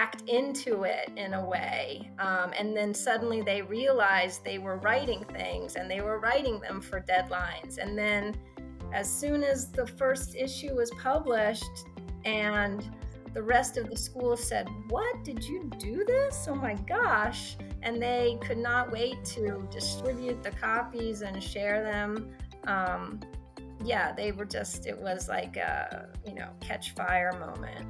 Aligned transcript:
backed 0.00 0.22
into 0.30 0.84
it 0.84 1.10
in 1.16 1.34
a 1.34 1.44
way. 1.44 2.10
Um, 2.18 2.52
and 2.58 2.74
then 2.74 2.94
suddenly 2.94 3.42
they 3.42 3.60
realized 3.60 4.42
they 4.42 4.56
were 4.56 4.78
writing 4.78 5.26
things 5.30 5.76
and 5.76 5.90
they 5.90 6.00
were 6.00 6.18
writing 6.18 6.58
them 6.60 6.80
for 6.80 7.02
deadlines. 7.02 7.76
And 7.76 7.98
then 7.98 8.34
as 8.94 9.12
soon 9.12 9.42
as 9.42 9.70
the 9.70 9.86
first 9.86 10.34
issue 10.34 10.74
was 10.74 10.90
published 10.92 11.84
and 12.24 12.88
the 13.34 13.42
rest 13.42 13.76
of 13.76 13.90
the 13.90 13.96
school 13.96 14.38
said, 14.38 14.66
What? 14.88 15.22
Did 15.22 15.44
you 15.44 15.70
do 15.78 16.02
this? 16.06 16.46
Oh 16.48 16.54
my 16.54 16.74
gosh. 16.88 17.58
And 17.82 18.00
they 18.00 18.38
could 18.40 18.58
not 18.58 18.90
wait 18.90 19.22
to 19.36 19.68
distribute 19.70 20.42
the 20.42 20.52
copies 20.52 21.20
and 21.20 21.42
share 21.42 21.84
them. 21.84 22.30
Um, 22.64 23.20
yeah, 23.84 24.12
they 24.12 24.32
were 24.32 24.46
just, 24.46 24.86
it 24.86 24.98
was 24.98 25.28
like 25.28 25.58
a, 25.58 26.08
you 26.26 26.34
know, 26.34 26.48
catch 26.60 26.94
fire 26.94 27.32
moment. 27.38 27.86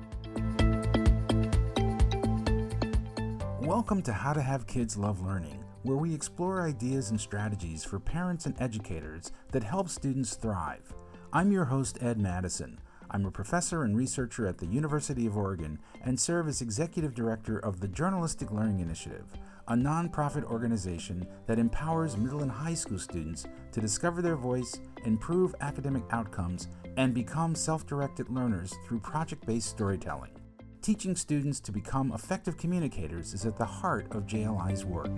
Welcome 3.61 4.01
to 4.03 4.13
How 4.15 4.33
to 4.33 4.41
Have 4.41 4.67
Kids 4.67 4.97
Love 4.97 5.21
Learning, 5.21 5.63
where 5.83 5.99
we 5.99 6.15
explore 6.15 6.63
ideas 6.63 7.11
and 7.11 7.21
strategies 7.21 7.85
for 7.85 8.01
parents 8.01 8.47
and 8.47 8.55
educators 8.59 9.33
that 9.53 9.63
help 9.63 9.91
students 9.91 10.35
thrive. 10.35 10.95
I'm 11.31 11.53
your 11.53 11.67
host, 11.67 11.99
Ed 12.01 12.19
Madison. 12.19 12.81
I'm 13.11 13.27
a 13.27 13.31
professor 13.31 13.83
and 13.83 13.95
researcher 13.95 14.47
at 14.47 14.57
the 14.57 14.67
University 14.67 15.27
of 15.27 15.37
Oregon 15.37 15.79
and 16.05 16.19
serve 16.19 16.49
as 16.49 16.63
executive 16.63 17.15
director 17.15 17.59
of 17.59 17.81
the 17.81 17.89
Journalistic 17.89 18.51
Learning 18.51 18.81
Initiative, 18.81 19.27
a 19.69 19.75
nonprofit 19.75 20.45
organization 20.45 21.27
that 21.47 21.59
empowers 21.59 22.17
middle 22.17 22.41
and 22.41 22.51
high 22.51 22.73
school 22.73 22.99
students 22.99 23.45
to 23.73 23.81
discover 23.83 24.23
their 24.23 24.37
voice, 24.37 24.81
improve 25.05 25.55
academic 25.61 26.05
outcomes, 26.13 26.69
and 26.97 27.13
become 27.13 27.55
self 27.55 27.87
directed 27.87 28.31
learners 28.31 28.75
through 28.87 29.01
project 29.01 29.45
based 29.45 29.69
storytelling. 29.69 30.40
Teaching 30.83 31.15
students 31.15 31.61
to 31.61 31.73
become 31.73 32.11
effective 32.13 32.57
communicators 32.57 33.35
is 33.35 33.45
at 33.45 33.59
the 33.59 33.67
heart 33.67 34.07
of 34.13 34.27
JLI's 34.27 34.87
work. 34.87 35.11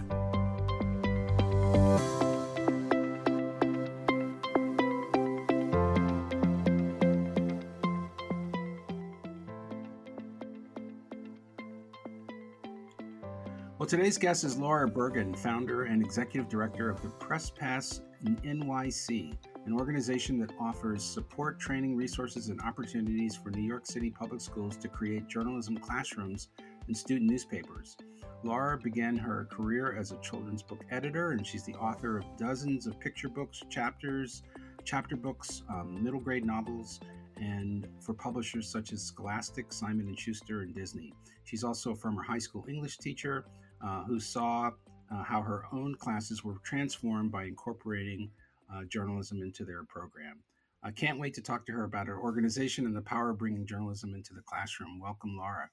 Well, 13.78 13.86
today's 13.86 14.18
guest 14.18 14.42
is 14.42 14.58
Lara 14.58 14.88
Bergen, 14.88 15.32
founder 15.32 15.84
and 15.84 16.04
executive 16.04 16.48
director 16.48 16.90
of 16.90 17.00
the 17.02 17.08
Press 17.08 17.50
Pass 17.50 18.00
in 18.26 18.36
NYC, 18.38 19.36
an 19.64 19.72
organization 19.72 20.38
that 20.38 20.50
offers 20.60 21.04
support, 21.04 21.60
training, 21.60 21.96
resources, 21.96 22.48
and 22.48 22.60
opportunities 22.62 23.36
for 23.36 23.50
New 23.50 23.62
York 23.62 23.86
City 23.86 24.10
public 24.10 24.40
schools 24.40 24.76
to 24.76 24.88
create 24.88 25.28
journalism 25.28 25.76
classrooms 25.76 26.48
and 26.86 26.96
student 26.96 27.30
newspapers. 27.30 27.96
Lara 28.42 28.76
began 28.76 29.16
her 29.16 29.46
career 29.52 29.96
as 29.96 30.10
a 30.10 30.16
children's 30.16 30.62
book 30.62 30.84
editor, 30.90 31.30
and 31.30 31.46
she's 31.46 31.64
the 31.64 31.74
author 31.74 32.18
of 32.18 32.24
dozens 32.36 32.88
of 32.88 32.98
picture 32.98 33.28
books, 33.28 33.62
chapters, 33.70 34.42
chapter 34.84 35.14
books, 35.14 35.62
um, 35.70 36.02
middle 36.02 36.18
grade 36.18 36.44
novels, 36.44 36.98
and 37.36 37.86
for 38.00 38.14
publishers 38.14 38.68
such 38.68 38.92
as 38.92 39.02
Scholastic, 39.02 39.72
Simon 39.72 40.08
and 40.08 40.18
Schuster, 40.18 40.62
and 40.62 40.74
Disney. 40.74 41.12
She's 41.44 41.62
also 41.62 41.92
a 41.92 41.94
former 41.94 42.22
high 42.22 42.38
school 42.38 42.64
English 42.68 42.98
teacher 42.98 43.44
uh, 43.84 44.04
who 44.04 44.18
saw 44.18 44.70
uh, 45.12 45.22
how 45.22 45.40
her 45.40 45.64
own 45.72 45.94
classes 45.94 46.42
were 46.42 46.56
transformed 46.64 47.30
by 47.30 47.44
incorporating 47.44 48.30
uh, 48.74 48.84
journalism 48.84 49.42
into 49.42 49.64
their 49.64 49.84
program. 49.84 50.42
I 50.82 50.90
can't 50.90 51.20
wait 51.20 51.34
to 51.34 51.42
talk 51.42 51.64
to 51.66 51.72
her 51.72 51.84
about 51.84 52.08
her 52.08 52.18
organization 52.18 52.86
and 52.86 52.96
the 52.96 53.02
power 53.02 53.30
of 53.30 53.38
bringing 53.38 53.66
journalism 53.66 54.14
into 54.14 54.34
the 54.34 54.42
classroom. 54.42 54.98
Welcome, 55.00 55.36
Lara. 55.38 55.70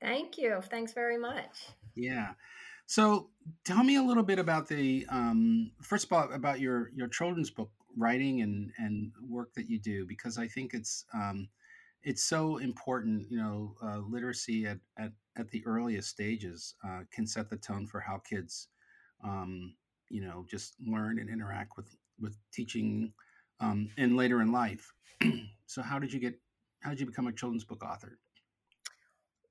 Thank 0.00 0.36
you. 0.36 0.60
Thanks 0.70 0.92
very 0.92 1.16
much. 1.16 1.68
Yeah. 1.94 2.32
So 2.86 3.30
tell 3.64 3.82
me 3.82 3.96
a 3.96 4.02
little 4.02 4.22
bit 4.22 4.38
about 4.38 4.68
the 4.68 5.06
um, 5.08 5.70
first 5.80 6.04
of 6.04 6.12
all 6.12 6.30
about 6.32 6.60
your 6.60 6.90
your 6.94 7.08
children's 7.08 7.50
book 7.50 7.70
writing 7.96 8.42
and 8.42 8.72
and 8.76 9.12
work 9.26 9.54
that 9.54 9.70
you 9.70 9.78
do 9.78 10.04
because 10.06 10.36
I 10.36 10.46
think 10.46 10.74
it's 10.74 11.06
um, 11.14 11.48
it's 12.02 12.22
so 12.22 12.58
important. 12.58 13.30
You 13.30 13.38
know, 13.38 13.74
uh, 13.82 13.98
literacy 13.98 14.66
at, 14.66 14.78
at 14.98 15.12
at 15.36 15.50
the 15.50 15.64
earliest 15.66 16.10
stages 16.10 16.74
uh, 16.86 17.00
can 17.10 17.26
set 17.26 17.48
the 17.48 17.56
tone 17.56 17.86
for 17.86 18.00
how 18.00 18.18
kids 18.18 18.68
um, 19.24 19.74
you 20.10 20.20
know 20.20 20.44
just 20.48 20.74
learn 20.86 21.18
and 21.18 21.28
interact 21.28 21.76
with 21.76 21.94
with 22.20 22.36
teaching 22.52 23.12
um, 23.60 23.88
and 23.96 24.16
later 24.16 24.40
in 24.40 24.52
life. 24.52 24.92
So 25.66 25.82
how 25.82 25.98
did 25.98 26.12
you 26.12 26.20
get 26.20 26.38
how 26.80 26.90
did 26.90 27.00
you 27.00 27.06
become 27.06 27.26
a 27.26 27.32
children's 27.32 27.64
book 27.64 27.82
author? 27.82 28.18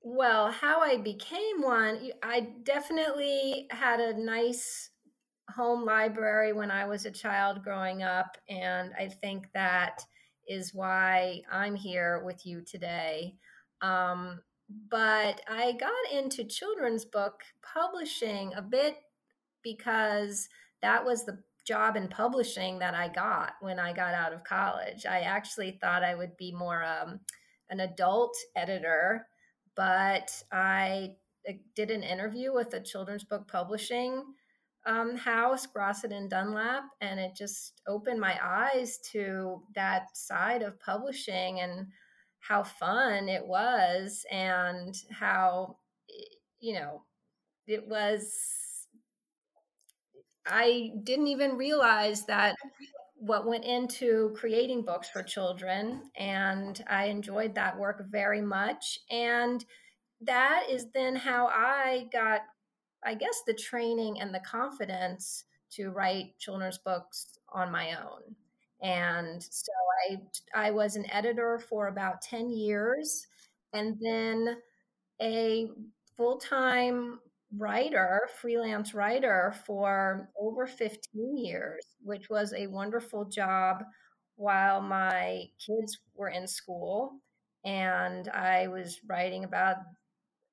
Well 0.02 0.50
how 0.50 0.80
i 0.80 0.96
became 0.96 1.60
one 1.60 2.10
i 2.22 2.48
definitely 2.62 3.66
had 3.70 4.00
a 4.00 4.18
nice 4.18 4.90
home 5.50 5.84
library 5.84 6.52
when 6.52 6.70
i 6.70 6.86
was 6.86 7.04
a 7.04 7.10
child 7.10 7.62
growing 7.62 8.02
up 8.02 8.38
and 8.48 8.92
i 8.98 9.08
think 9.08 9.46
that 9.54 10.02
is 10.48 10.72
why 10.72 11.42
i'm 11.50 11.74
here 11.74 12.22
with 12.24 12.46
you 12.46 12.62
today. 12.62 13.34
Um, 13.82 14.40
but 14.90 15.40
i 15.48 15.72
got 15.72 16.12
into 16.12 16.44
children's 16.44 17.04
book 17.04 17.42
publishing 17.62 18.52
a 18.54 18.62
bit 18.62 18.96
because 19.64 20.48
that 20.82 21.04
was 21.04 21.24
the 21.24 21.38
job 21.66 21.96
in 21.96 22.08
publishing 22.08 22.78
that 22.78 22.94
I 22.94 23.08
got 23.08 23.54
when 23.60 23.78
I 23.78 23.92
got 23.92 24.14
out 24.14 24.32
of 24.32 24.44
college. 24.44 25.06
I 25.06 25.20
actually 25.20 25.78
thought 25.80 26.04
I 26.04 26.14
would 26.14 26.36
be 26.36 26.52
more 26.52 26.84
um, 26.84 27.20
an 27.70 27.80
adult 27.80 28.36
editor, 28.54 29.26
but 29.74 30.30
I 30.52 31.14
did 31.74 31.90
an 31.90 32.02
interview 32.02 32.52
with 32.52 32.74
a 32.74 32.80
children's 32.80 33.24
book 33.24 33.48
publishing 33.48 34.22
um, 34.86 35.16
house, 35.16 35.66
Grosset 35.66 36.14
and 36.14 36.28
Dunlap, 36.28 36.84
and 37.00 37.18
it 37.18 37.34
just 37.34 37.80
opened 37.88 38.20
my 38.20 38.38
eyes 38.42 38.98
to 39.12 39.62
that 39.74 40.14
side 40.14 40.62
of 40.62 40.78
publishing 40.80 41.60
and 41.60 41.86
how 42.40 42.62
fun 42.62 43.28
it 43.28 43.46
was 43.46 44.26
and 44.30 44.94
how 45.10 45.78
you 46.60 46.74
know 46.74 47.02
it 47.66 47.88
was 47.88 48.34
I 50.46 50.92
didn't 51.02 51.28
even 51.28 51.56
realize 51.56 52.24
that 52.26 52.56
what 53.16 53.46
went 53.46 53.64
into 53.64 54.34
creating 54.36 54.82
books 54.84 55.08
for 55.08 55.22
children. 55.22 56.10
And 56.16 56.82
I 56.88 57.06
enjoyed 57.06 57.54
that 57.54 57.78
work 57.78 58.04
very 58.10 58.42
much. 58.42 59.00
And 59.10 59.64
that 60.20 60.66
is 60.70 60.86
then 60.92 61.16
how 61.16 61.46
I 61.46 62.08
got, 62.12 62.42
I 63.04 63.14
guess, 63.14 63.42
the 63.46 63.54
training 63.54 64.20
and 64.20 64.34
the 64.34 64.40
confidence 64.40 65.44
to 65.70 65.90
write 65.90 66.38
children's 66.38 66.78
books 66.78 67.38
on 67.52 67.72
my 67.72 67.92
own. 67.94 68.36
And 68.82 69.42
so 69.42 69.72
I, 70.10 70.18
I 70.54 70.70
was 70.70 70.96
an 70.96 71.10
editor 71.10 71.58
for 71.58 71.88
about 71.88 72.20
10 72.20 72.50
years 72.50 73.26
and 73.72 73.96
then 74.00 74.58
a 75.22 75.68
full 76.16 76.36
time 76.36 77.20
writer, 77.58 78.28
freelance 78.40 78.94
writer 78.94 79.54
for 79.66 80.30
over 80.38 80.66
15 80.66 81.36
years, 81.36 81.86
which 82.02 82.30
was 82.30 82.52
a 82.52 82.66
wonderful 82.66 83.24
job 83.26 83.84
while 84.36 84.80
my 84.80 85.44
kids 85.64 85.98
were 86.14 86.28
in 86.28 86.46
school. 86.46 87.20
And 87.64 88.28
I 88.28 88.68
was 88.68 89.00
writing 89.08 89.44
about 89.44 89.76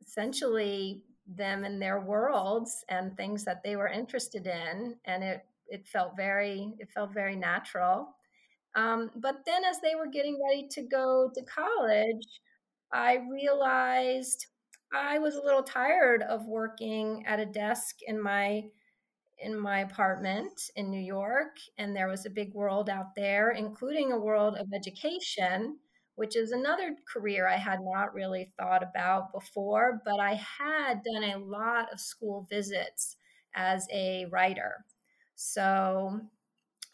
essentially 0.02 1.04
them 1.28 1.64
and 1.64 1.82
their 1.82 2.02
worlds 2.02 2.84
and 2.90 3.16
things 3.16 3.46
that 3.46 3.64
they 3.64 3.76
were 3.76 3.88
interested 3.88 4.48
in. 4.48 4.96
And 5.06 5.24
it, 5.24 5.46
it 5.68 5.88
felt 5.88 6.16
very, 6.16 6.74
it 6.80 6.90
felt 6.94 7.14
very 7.14 7.36
natural. 7.36 8.16
Um, 8.76 9.12
but 9.16 9.38
then 9.46 9.64
as 9.66 9.80
they 9.82 9.96
were 9.96 10.08
getting 10.08 10.40
ready 10.44 10.68
to 10.72 10.82
go 10.84 11.30
to 11.34 11.42
college, 11.44 12.26
I 12.94 13.20
realized 13.32 14.48
I 14.94 15.20
was 15.20 15.36
a 15.36 15.42
little 15.42 15.64
tired 15.64 16.22
of 16.24 16.46
working 16.48 17.26
at 17.26 17.40
a 17.40 17.46
desk 17.46 17.98
in 18.06 18.22
my 18.22 18.64
in 19.40 19.60
my 19.60 19.80
apartment 19.80 20.70
in 20.76 20.92
New 20.92 21.02
York 21.02 21.58
and 21.78 21.96
there 21.96 22.08
was 22.08 22.26
a 22.26 22.30
big 22.30 22.54
world 22.54 22.90
out 22.90 23.16
there 23.16 23.52
including 23.52 24.12
a 24.12 24.20
world 24.20 24.56
of 24.58 24.68
education 24.74 25.80
which 26.16 26.36
is 26.36 26.52
another 26.52 26.96
career 27.12 27.48
I 27.48 27.58
had 27.58 27.80
not 27.82 28.14
really 28.14 28.54
thought 28.60 28.84
about 28.84 29.34
before 29.34 30.02
but 30.06 30.20
I 30.20 30.36
had 30.36 31.02
done 31.04 31.24
a 31.24 31.38
lot 31.40 31.92
of 31.92 32.00
school 32.00 32.48
visits 32.50 33.18
as 33.56 33.88
a 33.92 34.26
writer. 34.32 34.86
So 35.36 36.22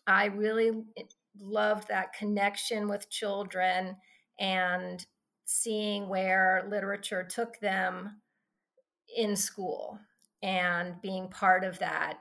I 0.07 0.25
really 0.25 0.71
loved 1.39 1.87
that 1.89 2.13
connection 2.13 2.87
with 2.87 3.09
children 3.09 3.97
and 4.39 5.05
seeing 5.47 6.09
where 6.09 6.67
literature 6.69 7.23
took 7.23 7.57
them 7.61 8.21
in 9.15 9.33
school 9.33 9.97
and 10.43 11.01
being 11.01 11.29
part 11.29 11.63
of 11.63 11.79
that 11.79 12.19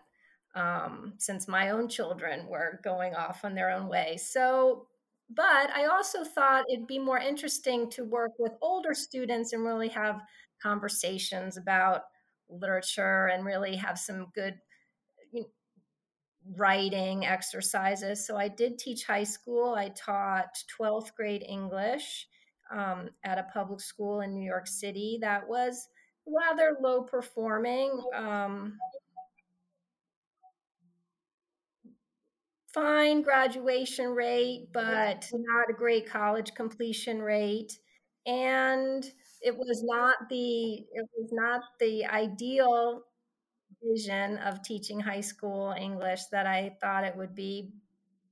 um, 0.54 1.12
since 1.18 1.48
my 1.48 1.70
own 1.70 1.88
children 1.88 2.46
were 2.46 2.80
going 2.84 3.16
off 3.16 3.44
on 3.44 3.56
their 3.56 3.70
own 3.70 3.88
way. 3.88 4.16
So, 4.16 4.86
but 5.28 5.70
I 5.70 5.86
also 5.86 6.22
thought 6.22 6.66
it'd 6.72 6.86
be 6.86 7.00
more 7.00 7.18
interesting 7.18 7.90
to 7.90 8.04
work 8.04 8.30
with 8.38 8.52
older 8.62 8.94
students 8.94 9.52
and 9.52 9.64
really 9.64 9.88
have 9.88 10.22
conversations 10.62 11.56
about 11.56 12.02
literature 12.48 13.26
and 13.26 13.44
really 13.44 13.74
have 13.74 13.98
some 13.98 14.28
good 14.36 14.54
writing 16.54 17.26
exercises. 17.26 18.24
So 18.24 18.36
I 18.36 18.46
did 18.46 18.78
teach 18.78 19.04
high 19.04 19.24
school. 19.24 19.74
I 19.74 19.88
taught 19.88 20.56
12th 20.80 21.12
grade 21.16 21.44
English 21.46 22.28
um, 22.70 23.10
at 23.24 23.38
a 23.38 23.46
public 23.52 23.80
school 23.80 24.20
in 24.20 24.34
New 24.34 24.44
York 24.44 24.66
City 24.66 25.18
that 25.20 25.48
was 25.48 25.88
rather 26.26 26.76
low 26.82 27.02
performing. 27.02 28.00
Um, 28.14 28.78
fine 32.72 33.22
graduation 33.22 34.08
rate, 34.10 34.68
but 34.72 35.28
not 35.32 35.70
a 35.70 35.72
great 35.72 36.08
college 36.08 36.52
completion 36.54 37.22
rate. 37.22 37.78
And 38.26 39.04
it 39.40 39.56
was 39.56 39.82
not 39.84 40.16
the 40.28 40.74
it 40.74 41.08
was 41.16 41.30
not 41.32 41.62
the 41.80 42.04
ideal 42.06 43.02
vision 43.82 44.38
of 44.38 44.62
teaching 44.62 45.00
high 45.00 45.20
school 45.20 45.74
English 45.78 46.26
that 46.32 46.46
I 46.46 46.76
thought 46.80 47.04
it 47.04 47.16
would 47.16 47.34
be. 47.34 47.70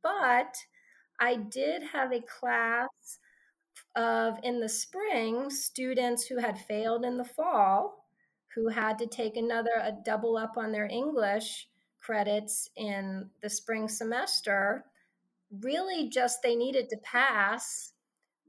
But 0.03 0.57
I 1.21 1.37
did 1.37 1.83
have 1.83 2.13
a 2.13 2.21
class 2.21 3.19
of 3.97 4.39
in 4.43 4.61
the 4.61 4.69
spring 4.69 5.51
students 5.51 6.27
who 6.27 6.39
had 6.39 6.59
failed 6.59 7.05
in 7.05 7.17
the 7.17 7.25
fall 7.25 8.05
who 8.55 8.69
had 8.69 8.99
to 8.99 9.07
take 9.07 9.37
another 9.37 9.73
a 9.83 9.93
double 10.05 10.37
up 10.37 10.57
on 10.57 10.71
their 10.71 10.87
English 10.87 11.69
credits 12.01 12.69
in 12.77 13.29
the 13.43 13.51
spring 13.51 13.89
semester 13.89 14.85
really 15.63 16.09
just 16.09 16.43
they 16.43 16.55
needed 16.55 16.89
to 16.89 16.97
pass. 16.99 17.93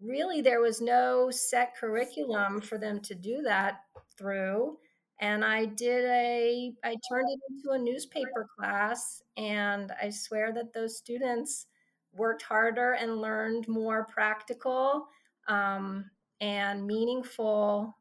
Really 0.02 0.42
there 0.42 0.62
was 0.62 0.82
no 0.82 1.30
set 1.32 1.76
curriculum 1.76 2.62
for 2.62 2.78
them 2.78 3.00
to 3.02 3.16
do 3.16 3.42
that 3.44 3.82
through. 4.18 4.78
And 5.20 5.46
i 5.46 5.64
did 5.66 6.06
a 6.06 6.74
i 6.84 6.96
turned 7.10 7.30
it 7.30 7.40
into 7.50 7.72
a 7.72 7.80
newspaper 7.80 8.48
class 8.58 9.24
and 9.38 9.94
i 10.02 10.10
swear 10.10 10.52
that 10.52 10.74
those 10.74 10.98
students 10.98 11.68
worked 12.14 12.42
harder 12.42 12.94
and 12.94 13.22
learned 13.22 13.66
more 13.70 14.06
practical 14.06 15.08
um, 15.48 16.10
and 16.42 16.86
meaningful 16.86 17.96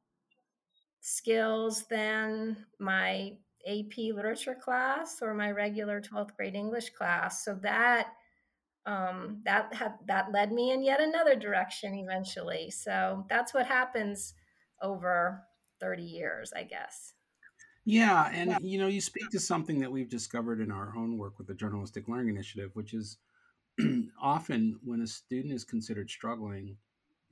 skills 1.01 1.85
than 1.91 2.57
my 2.79 3.37
ap 3.67 3.97
literature 3.97 4.57
class 4.61 5.19
or 5.23 5.35
my 5.35 5.51
regular 5.51 6.01
12th 6.01 6.35
grade 6.37 6.55
english 6.55 6.91
class 6.91 7.45
so 7.45 7.55
that 7.63 8.09
um, 8.87 9.41
that 9.45 9.73
had 9.73 9.95
that 10.07 10.33
led 10.33 10.53
me 10.53 10.73
in 10.73 10.83
yet 10.83 11.01
another 11.01 11.35
direction 11.37 11.95
eventually. 11.95 12.71
So 12.71 13.25
that's 13.29 13.55
what 13.55 13.67
happens 13.67 14.35
over 14.83 15.43
30 15.81 16.03
years, 16.03 16.53
I 16.55 16.65
guess. 16.65 17.15
Yeah, 17.87 18.31
and 18.33 18.57
you 18.63 18.79
know, 18.79 18.87
you 18.87 19.01
speak 19.01 19.29
to 19.31 19.41
something 19.41 19.79
that 19.81 19.93
we've 19.93 20.09
discovered 20.09 20.61
in 20.61 20.71
our 20.71 20.95
own 20.97 21.19
work 21.19 21.39
with 21.39 21.47
the 21.47 21.55
Journalistic 21.55 22.09
Learning 22.09 22.31
Initiative, 22.31 22.71
which 22.75 22.95
is 22.95 23.19
often 24.23 24.79
when 24.85 25.03
a 25.03 25.07
student 25.07 25.53
is 25.53 25.65
considered 25.65 26.09
struggling, 26.09 26.77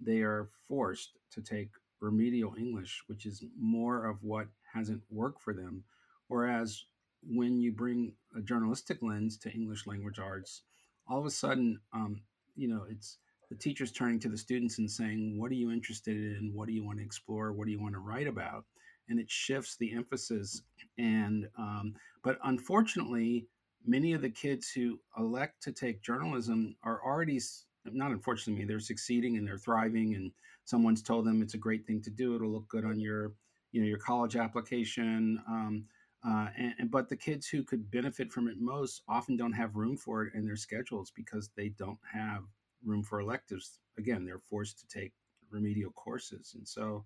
they 0.04 0.20
are 0.20 0.48
forced 0.68 1.18
to 1.32 1.42
take 1.42 1.70
remedial 2.00 2.54
English, 2.58 3.02
which 3.06 3.26
is 3.26 3.44
more 3.58 4.06
of 4.06 4.22
what 4.22 4.48
hasn't 4.72 5.02
worked 5.10 5.40
for 5.40 5.54
them. 5.54 5.84
Whereas 6.28 6.84
when 7.22 7.60
you 7.60 7.72
bring 7.72 8.12
a 8.36 8.40
journalistic 8.40 9.02
lens 9.02 9.38
to 9.38 9.52
English 9.52 9.86
language 9.86 10.18
arts, 10.18 10.62
all 11.06 11.20
of 11.20 11.26
a 11.26 11.30
sudden, 11.30 11.80
um, 11.92 12.20
you 12.56 12.68
know, 12.68 12.84
it's 12.88 13.18
the 13.48 13.56
teachers 13.56 13.92
turning 13.92 14.18
to 14.20 14.28
the 14.28 14.36
students 14.36 14.78
and 14.78 14.90
saying, 14.90 15.38
"What 15.38 15.50
are 15.50 15.54
you 15.54 15.70
interested 15.70 16.16
in? 16.16 16.52
What 16.54 16.66
do 16.66 16.72
you 16.72 16.84
want 16.84 16.98
to 16.98 17.04
explore? 17.04 17.52
What 17.52 17.66
do 17.66 17.70
you 17.70 17.80
want 17.80 17.94
to 17.94 18.00
write 18.00 18.26
about?" 18.26 18.64
And 19.08 19.20
it 19.20 19.30
shifts 19.30 19.76
the 19.76 19.92
emphasis. 19.92 20.62
And 20.98 21.48
um, 21.58 21.94
but 22.22 22.38
unfortunately, 22.44 23.46
many 23.84 24.12
of 24.14 24.22
the 24.22 24.30
kids 24.30 24.70
who 24.70 24.98
elect 25.18 25.62
to 25.64 25.72
take 25.72 26.02
journalism 26.02 26.76
are 26.82 27.04
already 27.04 27.40
not 27.84 28.10
unfortunately 28.10 28.64
they're 28.64 28.80
succeeding 28.80 29.36
and 29.36 29.46
they're 29.46 29.58
thriving 29.58 30.14
and 30.14 30.30
someone's 30.64 31.02
told 31.02 31.24
them 31.24 31.42
it's 31.42 31.54
a 31.54 31.58
great 31.58 31.86
thing 31.86 32.00
to 32.00 32.10
do 32.10 32.34
it'll 32.34 32.50
look 32.50 32.68
good 32.68 32.84
on 32.84 33.00
your 33.00 33.32
you 33.72 33.80
know 33.80 33.86
your 33.86 33.98
college 33.98 34.36
application 34.36 35.42
um, 35.48 35.84
uh, 36.24 36.46
and, 36.56 36.90
but 36.90 37.08
the 37.08 37.16
kids 37.16 37.48
who 37.48 37.64
could 37.64 37.90
benefit 37.90 38.32
from 38.32 38.46
it 38.46 38.60
most 38.60 39.02
often 39.08 39.36
don't 39.36 39.52
have 39.52 39.74
room 39.74 39.96
for 39.96 40.24
it 40.24 40.34
in 40.34 40.46
their 40.46 40.56
schedules 40.56 41.10
because 41.16 41.50
they 41.56 41.70
don't 41.70 41.98
have 42.12 42.44
room 42.84 43.02
for 43.02 43.20
electives. 43.20 43.80
Again, 43.98 44.24
they're 44.24 44.38
forced 44.38 44.78
to 44.80 44.86
take 44.86 45.12
remedial 45.50 45.90
courses, 45.92 46.52
and 46.56 46.66
so 46.66 47.04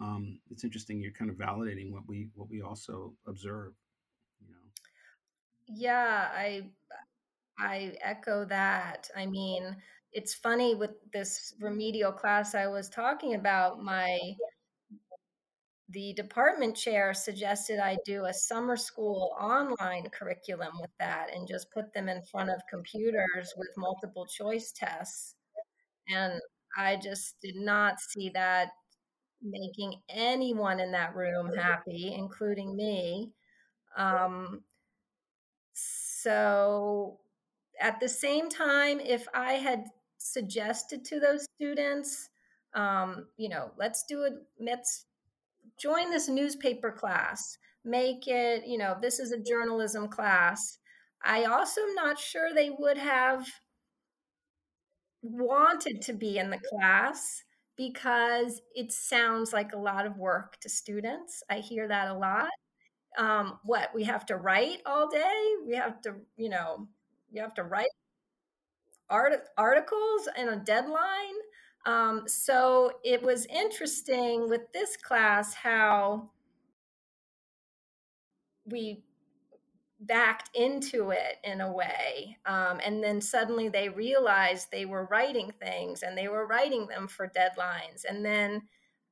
um, 0.00 0.40
it's 0.50 0.64
interesting. 0.64 1.00
You're 1.00 1.12
kind 1.12 1.30
of 1.30 1.36
validating 1.36 1.92
what 1.92 2.02
we 2.06 2.28
what 2.34 2.48
we 2.48 2.62
also 2.62 3.14
observe. 3.26 3.74
You 4.40 4.48
know. 4.48 4.70
Yeah, 5.68 6.28
I 6.34 6.70
I 7.58 7.94
echo 8.00 8.46
that. 8.46 9.10
I 9.14 9.26
mean, 9.26 9.76
it's 10.16 10.32
funny 10.32 10.74
with 10.74 10.92
this 11.12 11.52
remedial 11.60 12.10
class 12.10 12.54
I 12.54 12.68
was 12.68 12.88
talking 12.88 13.34
about. 13.34 13.82
My 13.82 14.18
the 15.90 16.14
department 16.14 16.74
chair 16.74 17.12
suggested 17.12 17.78
I 17.78 17.98
do 18.06 18.24
a 18.24 18.32
summer 18.32 18.76
school 18.76 19.36
online 19.38 20.08
curriculum 20.18 20.72
with 20.80 20.90
that 20.98 21.28
and 21.32 21.46
just 21.46 21.70
put 21.70 21.92
them 21.92 22.08
in 22.08 22.22
front 22.32 22.48
of 22.48 22.62
computers 22.68 23.52
with 23.58 23.68
multiple 23.76 24.26
choice 24.26 24.72
tests. 24.72 25.34
And 26.08 26.40
I 26.78 26.96
just 26.96 27.36
did 27.42 27.56
not 27.56 28.00
see 28.00 28.30
that 28.30 28.70
making 29.42 30.00
anyone 30.08 30.80
in 30.80 30.92
that 30.92 31.14
room 31.14 31.52
happy, 31.54 32.14
including 32.16 32.74
me. 32.74 33.32
Um, 33.98 34.62
so 35.74 37.20
at 37.80 38.00
the 38.00 38.08
same 38.08 38.48
time, 38.48 38.98
if 38.98 39.28
I 39.34 39.54
had 39.54 39.84
suggested 40.32 41.04
to 41.06 41.20
those 41.20 41.46
students, 41.54 42.28
um, 42.74 43.26
you 43.36 43.48
know, 43.48 43.70
let's 43.78 44.04
do 44.04 44.22
it, 44.24 44.34
let's 44.60 45.06
join 45.78 46.10
this 46.10 46.28
newspaper 46.28 46.90
class. 46.90 47.58
Make 47.84 48.26
it 48.26 48.66
you 48.66 48.78
know 48.78 48.96
this 49.00 49.20
is 49.20 49.32
a 49.32 49.38
journalism 49.38 50.08
class. 50.08 50.78
I 51.24 51.44
also 51.44 51.80
am 51.82 51.94
not 51.94 52.18
sure 52.18 52.52
they 52.52 52.70
would 52.70 52.98
have 52.98 53.46
wanted 55.22 56.02
to 56.02 56.12
be 56.12 56.38
in 56.38 56.50
the 56.50 56.60
class 56.70 57.42
because 57.76 58.60
it 58.74 58.92
sounds 58.92 59.52
like 59.52 59.72
a 59.72 59.78
lot 59.78 60.06
of 60.06 60.16
work 60.16 60.58
to 60.60 60.68
students. 60.68 61.42
I 61.50 61.56
hear 61.58 61.88
that 61.88 62.08
a 62.08 62.14
lot. 62.14 62.50
Um, 63.18 63.58
what 63.64 63.90
we 63.94 64.04
have 64.04 64.26
to 64.26 64.36
write 64.36 64.78
all 64.84 65.08
day? 65.08 65.42
We 65.66 65.76
have 65.76 66.00
to 66.02 66.14
you 66.36 66.48
know 66.48 66.88
you 67.30 67.40
have 67.42 67.54
to 67.54 67.62
write 67.62 67.90
art- 69.10 69.48
articles 69.56 70.28
and 70.36 70.50
a 70.50 70.56
deadline 70.56 71.36
um, 71.86 72.24
so 72.26 72.90
it 73.04 73.22
was 73.22 73.46
interesting 73.46 74.48
with 74.48 74.72
this 74.72 74.96
class 74.96 75.54
how 75.54 76.30
we 78.66 79.04
backed 80.00 80.50
into 80.54 81.10
it 81.10 81.36
in 81.44 81.60
a 81.60 81.72
way. 81.72 82.36
Um, 82.44 82.80
and 82.84 83.02
then 83.02 83.20
suddenly 83.20 83.68
they 83.68 83.88
realized 83.88 84.68
they 84.70 84.84
were 84.84 85.06
writing 85.06 85.52
things 85.60 86.02
and 86.02 86.18
they 86.18 86.26
were 86.26 86.48
writing 86.48 86.88
them 86.88 87.06
for 87.06 87.28
deadlines. 87.28 88.04
And 88.06 88.24
then 88.24 88.62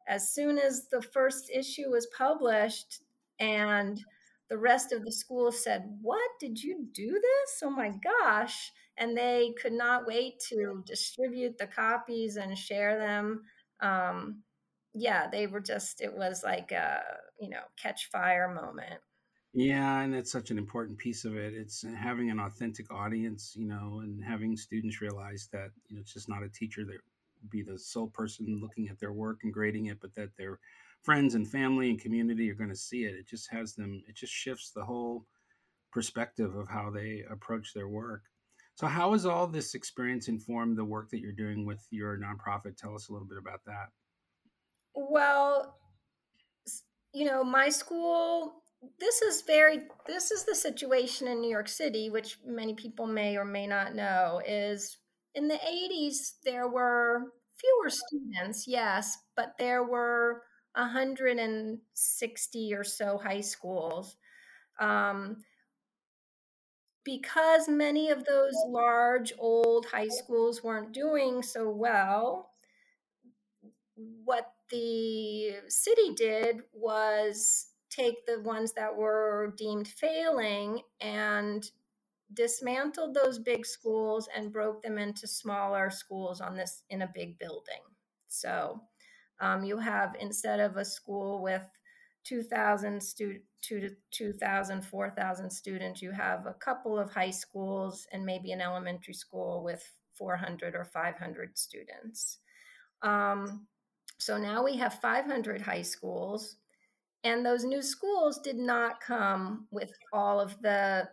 as 0.08 0.34
soon 0.34 0.58
as 0.58 0.88
the 0.88 1.00
first 1.00 1.50
issue 1.54 1.90
was 1.90 2.08
published 2.18 3.02
and 3.38 4.02
the 4.50 4.58
rest 4.58 4.92
of 4.92 5.04
the 5.04 5.12
school 5.12 5.52
said, 5.52 5.84
What? 6.02 6.28
Did 6.40 6.60
you 6.60 6.88
do 6.92 7.12
this? 7.12 7.62
Oh 7.62 7.70
my 7.70 7.90
gosh 8.02 8.72
and 8.96 9.16
they 9.16 9.54
could 9.60 9.72
not 9.72 10.06
wait 10.06 10.38
to 10.48 10.82
distribute 10.86 11.58
the 11.58 11.66
copies 11.66 12.36
and 12.36 12.56
share 12.56 12.98
them. 12.98 13.42
Um, 13.80 14.42
yeah, 14.94 15.28
they 15.28 15.46
were 15.46 15.60
just, 15.60 16.00
it 16.00 16.14
was 16.14 16.42
like 16.44 16.70
a, 16.72 17.02
you 17.40 17.48
know, 17.48 17.62
catch 17.80 18.10
fire 18.10 18.48
moment. 18.48 19.00
Yeah, 19.52 20.00
and 20.00 20.12
that's 20.12 20.32
such 20.32 20.50
an 20.50 20.58
important 20.58 20.98
piece 20.98 21.24
of 21.24 21.36
it. 21.36 21.54
It's 21.54 21.84
having 21.96 22.30
an 22.30 22.40
authentic 22.40 22.92
audience, 22.92 23.54
you 23.56 23.66
know, 23.66 24.00
and 24.02 24.22
having 24.22 24.56
students 24.56 25.00
realize 25.00 25.48
that, 25.52 25.70
you 25.88 25.96
know, 25.96 26.00
it's 26.00 26.12
just 26.12 26.28
not 26.28 26.42
a 26.42 26.48
teacher 26.48 26.84
that 26.84 26.98
be 27.50 27.62
the 27.62 27.78
sole 27.78 28.08
person 28.08 28.60
looking 28.60 28.88
at 28.88 28.98
their 28.98 29.12
work 29.12 29.40
and 29.42 29.52
grading 29.52 29.86
it, 29.86 29.98
but 30.00 30.14
that 30.14 30.30
their 30.36 30.58
friends 31.02 31.34
and 31.34 31.46
family 31.46 31.90
and 31.90 32.00
community 32.00 32.50
are 32.50 32.54
going 32.54 32.70
to 32.70 32.76
see 32.76 33.04
it. 33.04 33.14
It 33.14 33.28
just 33.28 33.50
has 33.50 33.74
them, 33.74 34.02
it 34.08 34.16
just 34.16 34.32
shifts 34.32 34.70
the 34.70 34.84
whole 34.84 35.26
perspective 35.92 36.56
of 36.56 36.68
how 36.68 36.90
they 36.90 37.24
approach 37.30 37.74
their 37.74 37.88
work. 37.88 38.22
So, 38.76 38.86
how 38.86 39.12
has 39.12 39.24
all 39.24 39.46
this 39.46 39.74
experience 39.74 40.28
informed 40.28 40.76
the 40.76 40.84
work 40.84 41.10
that 41.10 41.20
you're 41.20 41.32
doing 41.32 41.64
with 41.64 41.86
your 41.90 42.18
nonprofit? 42.18 42.76
Tell 42.76 42.94
us 42.94 43.08
a 43.08 43.12
little 43.12 43.28
bit 43.28 43.38
about 43.38 43.60
that. 43.66 43.88
Well, 44.94 45.78
you 47.12 47.24
know, 47.24 47.44
my 47.44 47.68
school, 47.68 48.64
this 48.98 49.22
is 49.22 49.42
very, 49.46 49.82
this 50.06 50.32
is 50.32 50.44
the 50.44 50.54
situation 50.54 51.28
in 51.28 51.40
New 51.40 51.50
York 51.50 51.68
City, 51.68 52.10
which 52.10 52.38
many 52.44 52.74
people 52.74 53.06
may 53.06 53.36
or 53.36 53.44
may 53.44 53.66
not 53.66 53.94
know, 53.94 54.40
is 54.46 54.98
in 55.34 55.48
the 55.48 55.54
80s, 55.54 56.34
there 56.44 56.68
were 56.68 57.32
fewer 57.56 57.90
students, 57.90 58.66
yes, 58.66 59.18
but 59.36 59.54
there 59.58 59.84
were 59.84 60.42
160 60.74 62.74
or 62.74 62.84
so 62.84 63.18
high 63.18 63.40
schools. 63.40 64.16
Um, 64.80 65.36
because 67.04 67.68
many 67.68 68.10
of 68.10 68.24
those 68.24 68.54
large 68.66 69.32
old 69.38 69.86
high 69.86 70.08
schools 70.08 70.62
weren't 70.62 70.92
doing 70.92 71.42
so 71.42 71.68
well, 71.70 72.50
what 74.24 74.52
the 74.70 75.52
city 75.68 76.14
did 76.16 76.62
was 76.72 77.66
take 77.90 78.26
the 78.26 78.40
ones 78.40 78.72
that 78.72 78.96
were 78.96 79.54
deemed 79.56 79.86
failing 79.86 80.80
and 81.00 81.70
dismantled 82.32 83.14
those 83.14 83.38
big 83.38 83.64
schools 83.64 84.28
and 84.34 84.52
broke 84.52 84.82
them 84.82 84.98
into 84.98 85.26
smaller 85.26 85.90
schools 85.90 86.40
on 86.40 86.56
this 86.56 86.82
in 86.90 87.02
a 87.02 87.10
big 87.14 87.38
building. 87.38 87.82
So 88.28 88.80
um, 89.40 89.62
you 89.62 89.78
have 89.78 90.16
instead 90.18 90.58
of 90.58 90.76
a 90.76 90.84
school 90.84 91.42
with 91.42 91.62
2,000 92.24 93.02
students, 93.02 93.46
2,000, 94.12 94.82
4,000 94.82 95.50
students, 95.50 96.02
you 96.02 96.10
have 96.10 96.46
a 96.46 96.54
couple 96.54 96.98
of 96.98 97.10
high 97.10 97.30
schools 97.30 98.06
and 98.12 98.24
maybe 98.24 98.52
an 98.52 98.60
elementary 98.60 99.14
school 99.14 99.62
with 99.62 99.82
400 100.14 100.74
or 100.74 100.84
500 100.84 101.58
students. 101.58 102.38
Um, 103.02 103.66
so 104.18 104.38
now 104.38 104.62
we 104.64 104.76
have 104.76 105.00
500 105.00 105.60
high 105.60 105.82
schools, 105.82 106.56
and 107.24 107.44
those 107.44 107.64
new 107.64 107.82
schools 107.82 108.38
did 108.38 108.56
not 108.56 109.00
come 109.00 109.66
with 109.70 109.92
all 110.12 110.40
of 110.40 110.60
the 110.62 111.08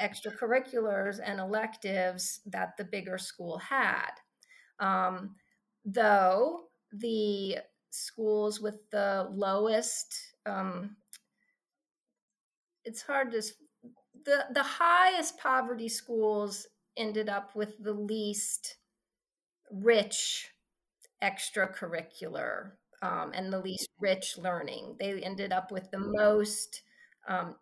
extracurriculars 0.00 1.20
and 1.22 1.40
electives 1.40 2.40
that 2.46 2.76
the 2.76 2.84
bigger 2.84 3.18
school 3.18 3.58
had. 3.58 4.10
Um, 4.78 5.36
though 5.84 6.64
the 6.92 7.58
schools 7.90 8.60
with 8.60 8.90
the 8.90 9.28
lowest, 9.32 10.33
um, 10.46 10.96
it's 12.84 13.02
hard 13.02 13.32
to, 13.32 13.42
the, 14.24 14.46
the 14.52 14.62
highest 14.62 15.38
poverty 15.38 15.88
schools 15.88 16.66
ended 16.96 17.28
up 17.28 17.54
with 17.56 17.82
the 17.82 17.92
least 17.92 18.76
rich 19.70 20.50
extracurricular 21.22 22.72
um, 23.02 23.32
and 23.34 23.52
the 23.52 23.58
least 23.58 23.88
rich 24.00 24.38
learning. 24.38 24.96
They 24.98 25.20
ended 25.20 25.52
up 25.52 25.72
with 25.72 25.90
the 25.90 25.98
most 25.98 26.82
um, 27.28 27.56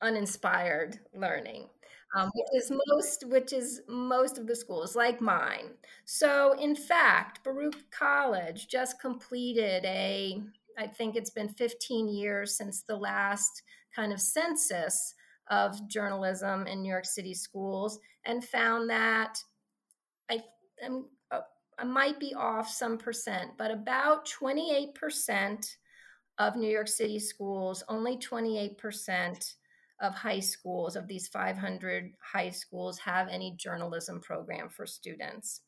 uninspired 0.00 0.98
learning. 1.14 1.68
Um, 2.14 2.30
which 2.34 2.62
is 2.62 2.72
most 2.86 3.24
which 3.26 3.52
is 3.52 3.82
most 3.86 4.38
of 4.38 4.46
the 4.46 4.56
schools 4.56 4.96
like 4.96 5.20
mine. 5.20 5.74
So 6.06 6.54
in 6.58 6.74
fact 6.74 7.44
baruch 7.44 7.76
college 7.90 8.66
just 8.68 9.00
completed 9.00 9.84
a 9.84 10.42
i 10.78 10.86
think 10.86 11.16
it's 11.16 11.30
been 11.30 11.48
15 11.50 12.08
years 12.08 12.56
since 12.56 12.82
the 12.82 12.96
last 12.96 13.62
kind 13.94 14.12
of 14.12 14.20
census 14.20 15.14
of 15.50 15.86
journalism 15.88 16.66
in 16.66 16.82
new 16.82 16.90
york 16.90 17.04
city 17.04 17.34
schools 17.34 17.98
and 18.24 18.44
found 18.44 18.88
that 18.88 19.38
i 20.30 20.42
am 20.82 21.06
uh, 21.30 21.40
i 21.78 21.84
might 21.84 22.18
be 22.20 22.34
off 22.34 22.68
some 22.70 22.96
percent 22.98 23.50
but 23.58 23.70
about 23.70 24.26
28% 24.28 25.76
of 26.38 26.56
new 26.56 26.70
york 26.70 26.88
city 26.88 27.18
schools 27.18 27.82
only 27.88 28.16
28% 28.16 29.54
of 30.00 30.14
high 30.14 30.40
schools, 30.40 30.96
of 30.96 31.08
these 31.08 31.28
500 31.28 32.12
high 32.20 32.50
schools, 32.50 32.98
have 32.98 33.28
any 33.28 33.54
journalism 33.56 34.20
program 34.20 34.68
for 34.68 34.86
students. 34.86 35.62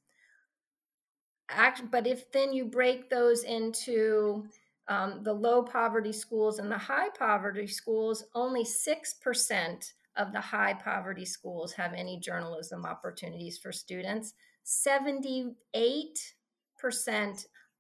Act, 1.49 1.83
but 1.91 2.07
if 2.07 2.31
then 2.31 2.53
you 2.53 2.65
break 2.65 3.11
those 3.11 3.43
into 3.43 4.47
um, 4.89 5.23
the 5.23 5.33
low 5.33 5.63
poverty 5.63 6.13
schools 6.13 6.59
and 6.59 6.71
the 6.71 6.79
high 6.79 7.09
poverty 7.19 7.67
schools, 7.67 8.25
only 8.35 8.65
6% 8.65 9.93
of 10.17 10.33
the 10.33 10.41
high 10.41 10.75
poverty 10.75 11.25
schools 11.25 11.73
have 11.73 11.93
any 11.95 12.19
journalism 12.19 12.85
opportunities 12.85 13.59
for 13.59 13.73
students. 13.73 14.35
78% 14.65 15.55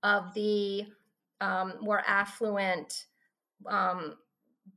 of 0.02 0.34
the 0.34 0.86
um, 1.40 1.74
more 1.80 2.02
affluent 2.06 3.06
um, 3.66 4.16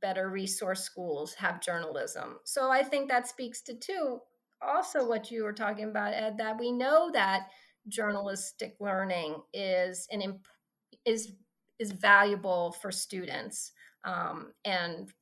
better 0.00 0.28
resource 0.28 0.82
schools 0.82 1.34
have 1.34 1.60
journalism. 1.60 2.38
So 2.44 2.70
I 2.70 2.82
think 2.82 3.08
that 3.08 3.28
speaks 3.28 3.60
to 3.62 3.74
too 3.74 4.20
also 4.64 5.06
what 5.06 5.30
you 5.30 5.44
were 5.44 5.52
talking 5.52 5.84
about 5.84 6.14
Ed 6.14 6.38
that 6.38 6.58
we 6.58 6.72
know 6.72 7.10
that 7.12 7.48
journalistic 7.88 8.76
learning 8.80 9.36
is 9.52 10.06
an 10.10 10.22
imp- 10.22 10.46
is 11.04 11.32
is 11.78 11.92
valuable 11.92 12.72
for 12.80 12.90
students 12.90 13.72
um, 14.04 14.52
and 14.64 15.12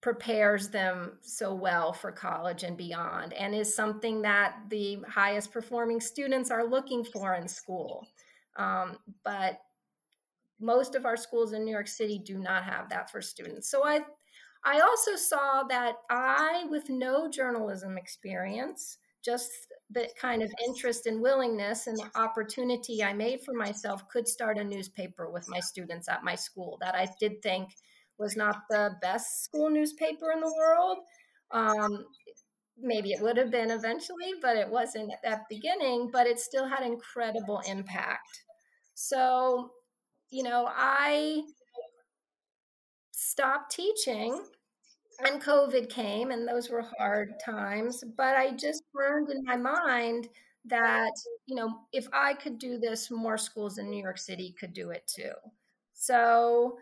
prepares 0.00 0.68
them 0.68 1.18
so 1.20 1.52
well 1.52 1.92
for 1.92 2.12
college 2.12 2.62
and 2.62 2.76
beyond 2.76 3.32
and 3.32 3.54
is 3.54 3.74
something 3.74 4.22
that 4.22 4.54
the 4.70 4.98
highest 5.08 5.52
performing 5.52 6.00
students 6.00 6.52
are 6.52 6.64
looking 6.64 7.04
for 7.04 7.34
in 7.34 7.48
school 7.48 8.06
um, 8.56 8.96
but 9.24 9.60
most 10.60 10.94
of 10.94 11.06
our 11.06 11.16
schools 11.16 11.52
in 11.52 11.64
New 11.64 11.72
York 11.72 11.88
City 11.88 12.18
do 12.18 12.38
not 12.38 12.64
have 12.64 12.88
that 12.90 13.10
for 13.10 13.20
students. 13.20 13.70
So 13.70 13.84
I 13.84 14.00
I 14.64 14.80
also 14.80 15.14
saw 15.16 15.62
that 15.68 15.94
I 16.10 16.66
with 16.68 16.90
no 16.90 17.30
journalism 17.30 17.96
experience, 17.96 18.98
just 19.24 19.50
the 19.90 20.08
kind 20.20 20.42
of 20.42 20.50
interest 20.66 21.06
and 21.06 21.22
willingness 21.22 21.86
and 21.86 21.96
the 21.96 22.10
opportunity 22.16 23.02
I 23.02 23.12
made 23.12 23.42
for 23.42 23.54
myself 23.54 24.08
could 24.08 24.26
start 24.26 24.58
a 24.58 24.64
newspaper 24.64 25.30
with 25.30 25.48
my 25.48 25.60
students 25.60 26.08
at 26.08 26.24
my 26.24 26.34
school 26.34 26.76
that 26.80 26.94
I 26.94 27.08
did 27.20 27.40
think 27.42 27.70
was 28.18 28.36
not 28.36 28.62
the 28.68 28.96
best 29.00 29.44
school 29.44 29.70
newspaper 29.70 30.32
in 30.32 30.40
the 30.40 30.52
world. 30.52 30.98
Um, 31.52 32.04
maybe 32.76 33.12
it 33.12 33.22
would 33.22 33.36
have 33.36 33.50
been 33.50 33.70
eventually, 33.70 34.34
but 34.42 34.56
it 34.56 34.68
wasn't 34.68 35.12
at 35.12 35.22
that 35.22 35.42
beginning, 35.48 36.10
but 36.12 36.26
it 36.26 36.38
still 36.38 36.66
had 36.66 36.84
incredible 36.84 37.60
impact. 37.68 38.44
So 38.94 39.70
you 40.30 40.42
know, 40.42 40.68
I 40.68 41.42
stopped 43.12 43.74
teaching 43.74 44.44
and 45.24 45.42
COVID 45.42 45.88
came, 45.88 46.30
and 46.30 46.46
those 46.46 46.70
were 46.70 46.84
hard 46.98 47.34
times. 47.44 48.04
But 48.16 48.36
I 48.36 48.52
just 48.52 48.84
burned 48.94 49.30
in 49.30 49.44
my 49.44 49.56
mind 49.56 50.28
that, 50.66 51.12
you 51.46 51.56
know, 51.56 51.80
if 51.92 52.06
I 52.12 52.34
could 52.34 52.58
do 52.58 52.78
this, 52.78 53.10
more 53.10 53.38
schools 53.38 53.78
in 53.78 53.90
New 53.90 54.02
York 54.02 54.18
City 54.18 54.54
could 54.58 54.72
do 54.72 54.90
it 54.90 55.10
too. 55.12 55.32
So, 55.94 56.78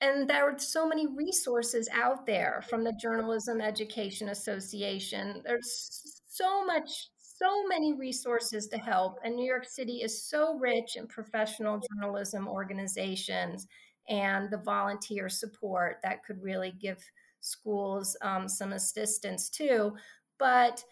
and 0.00 0.28
there 0.28 0.48
are 0.48 0.58
so 0.58 0.88
many 0.88 1.06
resources 1.06 1.88
out 1.92 2.26
there 2.26 2.62
from 2.68 2.84
the 2.84 2.92
Journalism 2.92 3.60
Education 3.60 4.30
Association. 4.30 5.42
There's 5.44 6.22
so 6.26 6.64
much 6.64 7.08
so 7.44 7.66
many 7.66 7.92
resources 7.92 8.66
to 8.68 8.78
help. 8.78 9.18
And 9.24 9.36
New 9.36 9.46
York 9.46 9.66
City 9.66 10.02
is 10.02 10.22
so 10.22 10.58
rich 10.58 10.96
in 10.96 11.06
professional 11.06 11.80
journalism 11.80 12.48
organizations 12.48 13.66
and 14.08 14.50
the 14.50 14.58
volunteer 14.58 15.28
support 15.28 15.98
that 16.02 16.24
could 16.24 16.42
really 16.42 16.72
give 16.80 16.98
schools 17.40 18.16
um, 18.22 18.48
some 18.48 18.72
assistance 18.72 19.50
too. 19.50 19.94
But 20.38 20.82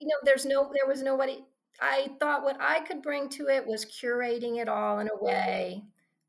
you 0.00 0.08
know, 0.08 0.16
there's 0.24 0.44
no, 0.44 0.70
there 0.74 0.88
was 0.88 1.02
nobody. 1.02 1.44
I 1.80 2.08
thought 2.20 2.44
what 2.44 2.60
I 2.60 2.80
could 2.80 3.02
bring 3.02 3.28
to 3.30 3.48
it 3.48 3.66
was 3.66 3.84
curating 3.84 4.60
it 4.60 4.68
all 4.68 4.98
in 5.00 5.08
a 5.08 5.24
way 5.24 5.82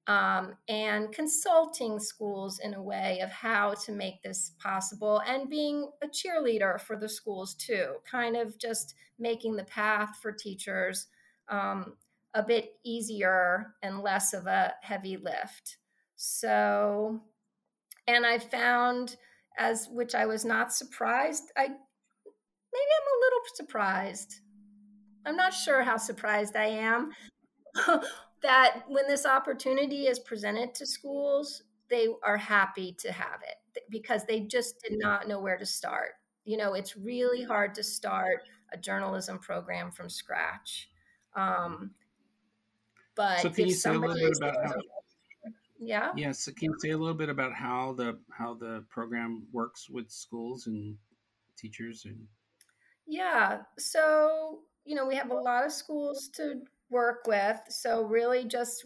um, 0.07 0.53
and 0.67 1.11
consulting 1.11 1.99
schools 1.99 2.59
in 2.59 2.75
a 2.75 2.81
way 2.81 3.19
of 3.21 3.31
how 3.31 3.73
to 3.85 3.91
make 3.91 4.21
this 4.21 4.51
possible 4.59 5.21
and 5.27 5.49
being 5.49 5.89
a 6.03 6.07
cheerleader 6.07 6.79
for 6.79 6.95
the 6.95 7.09
schools 7.09 7.55
too, 7.55 7.95
kind 8.09 8.37
of 8.37 8.57
just 8.59 8.93
making 9.17 9.55
the 9.55 9.63
path 9.63 10.17
for 10.21 10.31
teachers 10.31 11.07
um, 11.49 11.93
a 12.35 12.43
bit 12.43 12.73
easier 12.83 13.73
and 13.81 14.01
less 14.01 14.33
of 14.33 14.45
a 14.45 14.73
heavy 14.81 15.17
lift. 15.17 15.77
So, 16.15 17.21
and 18.07 18.25
I 18.25 18.37
found 18.37 19.15
as 19.57 19.87
which 19.89 20.13
I 20.15 20.25
was 20.25 20.45
not 20.45 20.73
surprised. 20.73 21.51
I 21.57 21.63
maybe 21.63 21.73
I'm 21.73 23.07
a 23.07 23.21
little 23.21 23.39
surprised. 23.55 24.39
I'm 25.25 25.35
not 25.35 25.53
sure 25.53 25.81
how 25.81 25.97
surprised 25.97 26.55
I 26.55 26.65
am. 26.65 27.11
that 28.45 28.83
when 28.87 29.07
this 29.07 29.25
opportunity 29.25 30.05
is 30.05 30.19
presented 30.19 30.75
to 30.75 30.85
schools, 30.85 31.63
they 31.89 32.07
are 32.23 32.37
happy 32.37 32.95
to 32.99 33.11
have 33.11 33.41
it 33.41 33.83
because 33.89 34.23
they 34.25 34.41
just 34.41 34.79
did 34.81 34.99
not 34.99 35.27
know 35.27 35.39
where 35.39 35.57
to 35.57 35.65
start. 35.65 36.11
You 36.43 36.57
know, 36.57 36.75
it's 36.75 36.95
really 36.95 37.43
hard 37.43 37.73
to 37.75 37.83
start 37.83 38.43
a 38.71 38.77
journalism 38.77 39.39
program 39.39 39.91
from 39.91 40.09
scratch. 40.09 40.89
Um, 41.35 41.91
but 43.15 43.39
so 43.39 43.49
can 43.49 43.67
you 43.67 43.73
say 43.73 43.89
a 43.89 43.93
little 43.93 44.15
bit 44.15 44.37
about 44.37 44.55
how? 44.63 44.73
Yeah. 45.79 46.11
Yes. 46.15 46.17
Yeah, 46.17 46.31
so 46.33 46.51
can 46.51 46.69
you 46.69 46.75
say 46.79 46.89
a 46.91 46.97
little 46.97 47.15
bit 47.15 47.29
about 47.29 47.53
how 47.53 47.93
the 47.93 48.19
how 48.29 48.53
the 48.53 48.85
program 48.89 49.47
works 49.51 49.89
with 49.89 50.11
schools 50.11 50.67
and 50.67 50.97
teachers 51.57 52.05
and? 52.05 52.27
Yeah. 53.07 53.61
So 53.79 54.59
you 54.85 54.93
know, 54.93 55.07
we 55.07 55.15
have 55.15 55.31
a 55.31 55.35
lot 55.35 55.65
of 55.65 55.71
schools 55.71 56.29
to 56.35 56.61
work 56.95 57.27
with. 57.27 57.59
So, 57.67 58.03
really, 58.03 58.45
just 58.45 58.85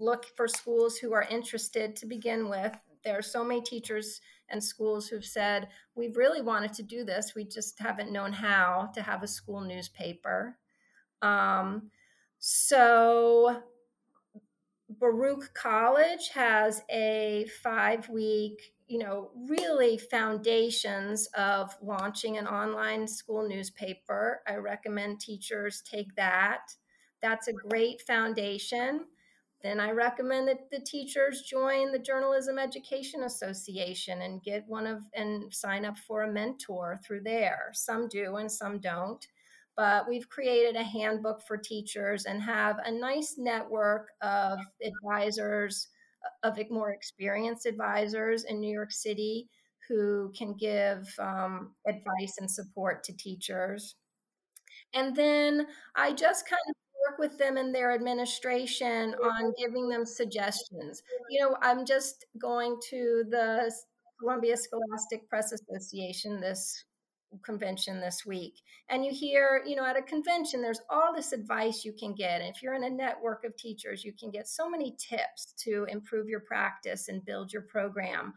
look 0.00 0.24
for 0.36 0.48
schools 0.48 0.96
who 0.96 1.12
are 1.12 1.26
interested 1.30 1.94
to 1.96 2.06
begin 2.06 2.48
with. 2.48 2.74
There 3.04 3.18
are 3.18 3.22
so 3.22 3.44
many 3.44 3.60
teachers 3.60 4.20
and 4.48 4.64
schools 4.64 5.06
who've 5.06 5.24
said, 5.24 5.68
We've 5.94 6.16
really 6.16 6.40
wanted 6.40 6.72
to 6.74 6.82
do 6.82 7.04
this. 7.04 7.34
We 7.36 7.44
just 7.44 7.78
haven't 7.78 8.10
known 8.10 8.32
how 8.32 8.90
to 8.94 9.02
have 9.02 9.22
a 9.22 9.28
school 9.28 9.60
newspaper. 9.60 10.56
Um, 11.20 11.90
so, 12.38 13.62
Baruch 14.88 15.52
College 15.54 16.30
has 16.34 16.82
a 16.90 17.46
five 17.62 18.08
week, 18.08 18.74
you 18.86 18.98
know, 18.98 19.30
really 19.46 19.98
foundations 19.98 21.28
of 21.36 21.76
launching 21.82 22.38
an 22.38 22.46
online 22.46 23.06
school 23.06 23.46
newspaper. 23.46 24.40
I 24.48 24.54
recommend 24.56 25.20
teachers 25.20 25.82
take 25.82 26.14
that. 26.16 26.62
That's 27.22 27.48
a 27.48 27.52
great 27.52 28.02
foundation. 28.02 29.06
Then 29.62 29.78
I 29.78 29.92
recommend 29.92 30.48
that 30.48 30.70
the 30.70 30.80
teachers 30.80 31.42
join 31.42 31.92
the 31.92 31.98
Journalism 31.98 32.58
Education 32.58 33.22
Association 33.22 34.22
and 34.22 34.42
get 34.42 34.64
one 34.66 34.88
of 34.88 35.02
and 35.14 35.54
sign 35.54 35.84
up 35.84 35.96
for 35.98 36.22
a 36.22 36.32
mentor 36.32 37.00
through 37.06 37.22
there. 37.22 37.70
Some 37.72 38.08
do 38.08 38.36
and 38.36 38.50
some 38.50 38.80
don't 38.80 39.24
but 39.76 40.08
we've 40.08 40.28
created 40.28 40.76
a 40.76 40.82
handbook 40.82 41.42
for 41.46 41.56
teachers 41.56 42.26
and 42.26 42.42
have 42.42 42.78
a 42.84 42.90
nice 42.90 43.36
network 43.38 44.08
of 44.20 44.58
advisors 44.84 45.88
of 46.42 46.58
more 46.70 46.92
experienced 46.92 47.66
advisors 47.66 48.44
in 48.44 48.60
new 48.60 48.72
york 48.72 48.92
city 48.92 49.48
who 49.88 50.32
can 50.36 50.54
give 50.54 51.08
um, 51.18 51.74
advice 51.86 52.36
and 52.38 52.50
support 52.50 53.02
to 53.02 53.16
teachers 53.16 53.96
and 54.94 55.16
then 55.16 55.66
i 55.96 56.12
just 56.12 56.48
kind 56.48 56.62
of 56.68 56.74
work 57.12 57.18
with 57.18 57.38
them 57.38 57.56
in 57.56 57.72
their 57.72 57.92
administration 57.92 59.14
on 59.22 59.52
giving 59.58 59.88
them 59.88 60.04
suggestions. 60.04 61.02
You 61.30 61.40
know 61.40 61.56
i'm 61.62 61.84
just 61.84 62.26
going 62.38 62.76
to 62.90 63.24
the 63.30 63.72
columbia 64.18 64.56
scholastic 64.56 65.28
press 65.28 65.52
association 65.52 66.40
this 66.40 66.84
convention 67.42 67.98
this 67.98 68.26
week 68.26 68.60
and 68.90 69.04
you 69.04 69.10
hear 69.10 69.62
you 69.66 69.74
know 69.74 69.86
at 69.86 69.96
a 69.96 70.02
convention 70.02 70.60
there's 70.60 70.82
all 70.90 71.14
this 71.14 71.32
advice 71.32 71.82
you 71.82 71.94
can 71.98 72.14
get 72.14 72.42
and 72.42 72.54
if 72.54 72.62
you're 72.62 72.74
in 72.74 72.84
a 72.84 72.90
network 72.90 73.44
of 73.44 73.56
teachers 73.56 74.04
you 74.04 74.12
can 74.12 74.30
get 74.30 74.46
so 74.46 74.68
many 74.68 74.94
tips 74.98 75.54
to 75.56 75.86
improve 75.88 76.28
your 76.28 76.40
practice 76.40 77.08
and 77.08 77.24
build 77.24 77.52
your 77.52 77.62
program. 77.62 78.34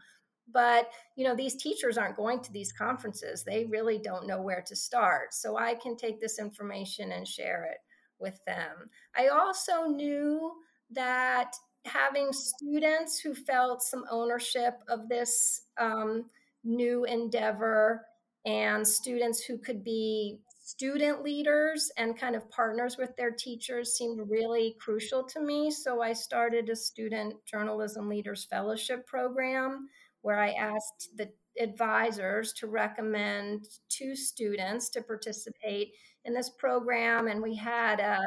But 0.52 0.90
you 1.16 1.24
know 1.24 1.34
these 1.34 1.56
teachers 1.56 1.98
aren't 1.98 2.16
going 2.16 2.40
to 2.40 2.52
these 2.52 2.72
conferences. 2.72 3.42
They 3.42 3.64
really 3.64 3.98
don't 3.98 4.28
know 4.28 4.40
where 4.40 4.64
to 4.66 4.76
start. 4.76 5.34
So 5.34 5.58
i 5.58 5.74
can 5.74 5.96
take 5.96 6.20
this 6.20 6.38
information 6.38 7.12
and 7.12 7.26
share 7.26 7.64
it 7.64 7.78
with 8.20 8.38
them 8.46 8.88
i 9.16 9.28
also 9.28 9.86
knew 9.86 10.52
that 10.90 11.52
having 11.84 12.32
students 12.32 13.18
who 13.18 13.34
felt 13.34 13.82
some 13.82 14.04
ownership 14.10 14.74
of 14.88 15.08
this 15.08 15.62
um, 15.78 16.24
new 16.64 17.04
endeavor 17.04 18.04
and 18.44 18.86
students 18.86 19.44
who 19.44 19.58
could 19.58 19.82
be 19.84 20.40
student 20.66 21.22
leaders 21.22 21.92
and 21.96 22.18
kind 22.18 22.34
of 22.34 22.50
partners 22.50 22.96
with 22.98 23.14
their 23.16 23.30
teachers 23.30 23.96
seemed 23.96 24.28
really 24.28 24.76
crucial 24.80 25.22
to 25.22 25.40
me. 25.40 25.70
So 25.70 26.02
I 26.02 26.12
started 26.12 26.68
a 26.68 26.76
student 26.76 27.34
journalism 27.44 28.08
leaders 28.08 28.46
fellowship 28.50 29.06
program 29.06 29.88
where 30.22 30.40
I 30.40 30.50
asked 30.50 31.10
the 31.16 31.30
advisors 31.60 32.52
to 32.54 32.66
recommend 32.66 33.64
two 33.88 34.16
students 34.16 34.90
to 34.90 35.02
participate 35.02 35.92
in 36.26 36.34
this 36.34 36.50
program 36.50 37.28
and 37.28 37.42
we 37.42 37.54
had 37.54 38.00
a 38.00 38.20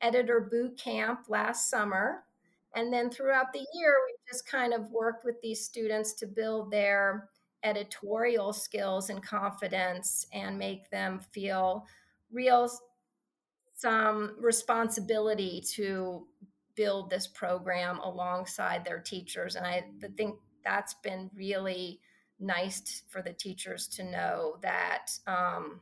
editor 0.00 0.48
boot 0.50 0.78
camp 0.78 1.24
last 1.28 1.68
summer. 1.68 2.24
And 2.74 2.92
then 2.92 3.10
throughout 3.10 3.52
the 3.52 3.66
year 3.74 3.94
we 4.06 4.14
just 4.30 4.46
kind 4.46 4.72
of 4.72 4.90
worked 4.90 5.24
with 5.24 5.40
these 5.42 5.64
students 5.64 6.14
to 6.14 6.26
build 6.26 6.70
their 6.70 7.28
editorial 7.62 8.52
skills 8.52 9.10
and 9.10 9.22
confidence 9.22 10.26
and 10.32 10.58
make 10.58 10.88
them 10.90 11.20
feel 11.32 11.86
real 12.32 12.70
some 13.74 14.36
responsibility 14.38 15.62
to 15.72 16.26
build 16.76 17.10
this 17.10 17.26
program 17.26 17.98
alongside 18.00 18.84
their 18.84 19.00
teachers. 19.00 19.56
And 19.56 19.66
i 19.66 19.84
think 20.16 20.36
that's 20.64 20.94
been 21.02 21.30
really 21.34 22.00
nice 22.38 23.02
for 23.08 23.22
the 23.22 23.32
teachers 23.32 23.86
to 23.88 24.04
know 24.04 24.56
that 24.62 25.08
um, 25.26 25.80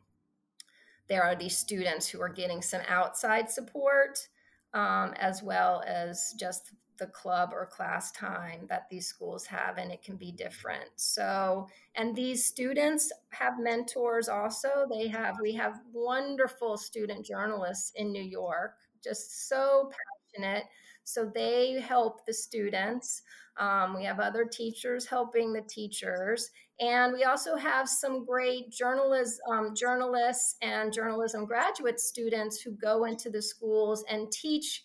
there 1.09 1.23
are 1.23 1.35
these 1.35 1.57
students 1.57 2.09
who 2.09 2.21
are 2.21 2.29
getting 2.29 2.63
some 2.63 2.83
outside 2.89 3.51
support 3.51 4.29
um, 4.75 5.15
as 5.19 5.43
well 5.43 5.83
as 5.87 6.35
just 6.39 6.73
the 6.99 7.07
club 7.07 7.51
or 7.53 7.65
class 7.65 8.11
time 8.11 8.67
that 8.69 8.89
these 8.91 9.07
schools 9.07 9.47
have 9.47 9.79
and 9.79 9.93
it 9.93 10.03
can 10.03 10.17
be 10.17 10.33
different. 10.33 10.91
So 10.97 11.69
and 11.95 12.15
these 12.15 12.45
students 12.45 13.13
have 13.31 13.55
mentors 13.61 14.29
also. 14.29 14.87
They 14.91 15.07
have 15.09 15.37
we 15.41 15.55
have 15.55 15.81
wonderful 15.93 16.77
student 16.77 17.25
journalists 17.25 17.93
in 17.95 18.13
new 18.13 18.23
york 18.23 18.75
just 19.03 19.49
so 19.49 19.91
passionate 20.35 20.65
so 21.09 21.31
they 21.35 21.81
help 21.81 22.27
the 22.27 22.35
students. 22.35 23.23
Um, 23.59 23.97
we 23.97 24.05
have 24.05 24.21
other 24.21 24.45
teachers 24.45 25.07
helping 25.07 25.53
the 25.53 25.63
teachers. 25.63 26.51
And 26.81 27.13
we 27.13 27.25
also 27.25 27.57
have 27.57 27.89
some 27.89 28.25
great 28.25 28.71
journalists 28.71 29.41
um, 29.51 29.75
journalists 29.75 30.57
and 30.63 30.93
journalism 30.93 31.45
graduate 31.45 31.99
students 31.99 32.61
who 32.61 32.73
go 32.73 33.05
into 33.05 33.31
the 33.31 33.43
schools 33.43 34.05
and 34.09 34.31
teach 34.31 34.85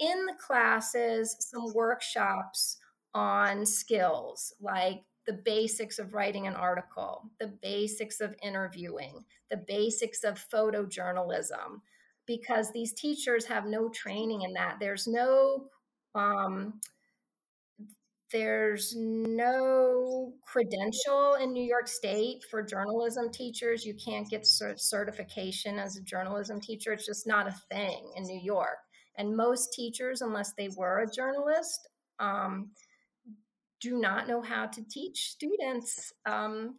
in 0.00 0.26
the 0.26 0.34
classes 0.44 1.36
some 1.38 1.72
workshops 1.74 2.78
on 3.14 3.64
skills 3.64 4.52
like 4.60 5.02
the 5.26 5.40
basics 5.44 5.98
of 5.98 6.14
writing 6.14 6.46
an 6.46 6.54
article, 6.54 7.30
the 7.38 7.52
basics 7.60 8.20
of 8.20 8.34
interviewing, 8.42 9.22
the 9.50 9.58
basics 9.58 10.24
of 10.24 10.42
photojournalism, 10.52 11.82
because 12.28 12.70
these 12.70 12.92
teachers 12.92 13.44
have 13.46 13.66
no 13.66 13.88
training 13.88 14.42
in 14.42 14.52
that. 14.52 14.76
There's 14.78 15.08
no 15.08 15.64
um, 16.14 16.74
there's 18.30 18.94
no 18.96 20.34
credential 20.46 21.36
in 21.40 21.52
New 21.52 21.64
York 21.64 21.88
State 21.88 22.44
for 22.50 22.62
journalism 22.62 23.30
teachers. 23.32 23.86
You 23.86 23.94
can't 23.94 24.28
get 24.28 24.46
certification 24.46 25.78
as 25.78 25.96
a 25.96 26.02
journalism 26.02 26.60
teacher. 26.60 26.92
It's 26.92 27.06
just 27.06 27.26
not 27.26 27.48
a 27.48 27.56
thing 27.70 28.12
in 28.16 28.24
New 28.24 28.40
York. 28.40 28.78
And 29.16 29.34
most 29.34 29.72
teachers, 29.72 30.20
unless 30.20 30.52
they 30.52 30.68
were 30.76 31.00
a 31.00 31.10
journalist, 31.10 31.88
um, 32.20 32.70
do 33.80 33.98
not 33.98 34.28
know 34.28 34.42
how 34.42 34.66
to 34.66 34.82
teach 34.90 35.30
students. 35.30 36.12
Um, 36.26 36.76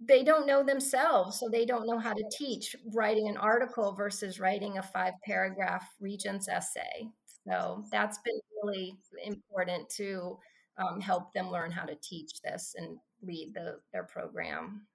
they 0.00 0.22
don't 0.22 0.46
know 0.46 0.62
themselves, 0.62 1.38
so 1.38 1.48
they 1.48 1.66
don't 1.66 1.86
know 1.86 1.98
how 1.98 2.12
to 2.12 2.24
teach 2.36 2.74
writing 2.94 3.28
an 3.28 3.36
article 3.36 3.94
versus 3.94 4.40
writing 4.40 4.78
a 4.78 4.82
five 4.82 5.14
paragraph 5.24 5.86
Regents 6.00 6.48
essay. 6.48 7.08
So 7.46 7.84
that's 7.90 8.18
been 8.24 8.40
really 8.62 8.96
important 9.24 9.88
to 9.96 10.38
um, 10.78 11.00
help 11.00 11.32
them 11.32 11.50
learn 11.50 11.70
how 11.70 11.84
to 11.84 11.94
teach 12.02 12.40
this 12.42 12.74
and 12.76 12.98
lead 13.22 13.52
the, 13.54 13.78
their 13.92 14.04
program. 14.04 14.86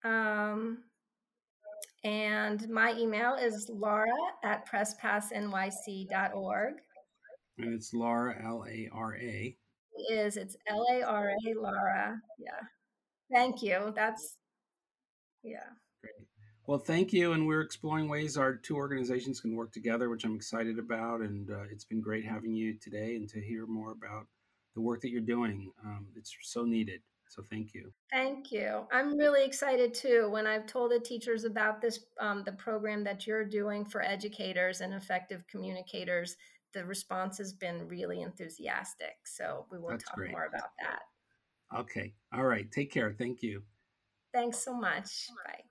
Um, 0.04 0.80
and 2.04 2.70
my 2.70 2.94
email 2.98 3.36
is 3.36 3.70
lara 3.74 4.08
at 4.44 4.70
presspassnyc.org. 4.70 6.74
And 7.58 7.74
it's 7.74 7.94
Lara, 7.94 8.42
L 8.42 8.66
A 8.70 8.90
R 8.94 9.18
A. 9.18 9.58
It 9.94 10.14
is. 10.14 10.38
It's 10.38 10.56
L 10.68 10.86
A 10.94 11.02
R 11.02 11.30
A, 11.30 11.60
Lara. 11.60 12.22
Yeah. 12.38 12.62
Thank 13.34 13.62
you. 13.62 13.92
That's, 13.96 14.38
yeah. 15.44 15.66
Great. 16.02 16.14
Well, 16.68 16.80
thank 16.80 17.12
you. 17.12 17.34
And 17.34 17.46
we're 17.46 17.60
exploring 17.62 18.08
ways 18.08 18.38
our 18.38 18.56
two 18.56 18.78
organizations 18.78 19.42
can 19.42 19.58
work 19.58 19.74
together, 19.74 20.10
which 20.10 20.24
I'm 20.24 20.36
excited 20.36 20.80
about. 20.80 21.20
And 21.20 21.52
uh, 21.52 21.64
it's 21.70 21.84
been 21.84 22.00
great 22.00 22.26
having 22.26 22.54
you 22.54 22.76
today 22.76 23.18
and 23.18 23.28
to 23.30 23.42
hear 23.42 23.68
more 23.68 23.92
about 23.92 24.26
the 24.74 24.82
work 24.82 25.02
that 25.02 25.10
you're 25.10 25.20
doing. 25.20 25.70
Um, 25.84 26.08
it's 26.16 26.34
so 26.42 26.64
needed. 26.64 27.02
So 27.30 27.44
thank 27.44 27.76
you. 27.76 27.94
Thank 28.12 28.52
you. 28.52 28.88
I'm 28.92 29.16
really 29.16 29.46
excited 29.46 29.94
too. 29.94 30.30
When 30.32 30.48
I've 30.48 30.66
told 30.66 30.92
the 30.92 31.00
teachers 31.00 31.44
about 31.44 31.80
this, 31.80 32.06
um, 32.20 32.44
the 32.44 32.54
program 32.54 33.04
that 33.04 33.28
you're 33.28 33.46
doing 33.46 33.86
for 33.86 34.02
educators 34.02 34.82
and 34.82 34.96
effective 34.96 35.46
communicators, 35.48 36.36
the 36.74 36.84
response 36.84 37.38
has 37.38 37.54
been 37.54 37.88
really 37.88 38.24
enthusiastic. 38.24 39.16
So 39.26 39.68
we 39.72 39.78
will 39.78 39.90
That's 39.90 40.06
talk 40.06 40.16
great. 40.16 40.32
more 40.32 40.46
about 40.46 40.72
that. 40.82 41.80
Okay. 41.80 42.16
All 42.34 42.46
right. 42.46 42.70
Take 42.72 42.92
care. 42.92 43.14
Thank 43.14 43.44
you. 43.44 43.62
Thanks 44.34 44.58
so 44.58 44.74
much. 44.74 45.28
Bye. 45.46 45.64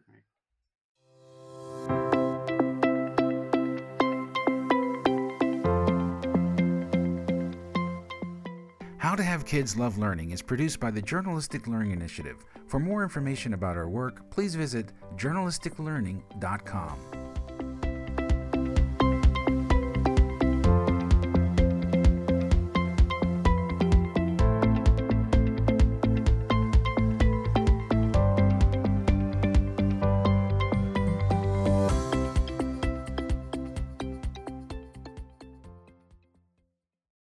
To 9.19 9.25
Have 9.25 9.45
Kids 9.45 9.77
Love 9.77 9.99
Learning 9.99 10.31
is 10.31 10.43
produced 10.43 10.79
by 10.79 10.93
the 10.93 11.03
Journalistic 11.03 11.67
Learning 11.67 11.91
Initiative. 11.91 12.37
For 12.69 12.79
more 12.79 13.03
information 13.03 13.53
about 13.53 13.77
our 13.77 13.89
work, 13.89 14.31
please 14.31 14.55
visit 14.55 14.93
journalisticlearning.com. 15.17 17.18